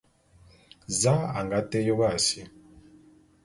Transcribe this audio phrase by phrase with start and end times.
[1.01, 2.41] Za a nga té yôp a si?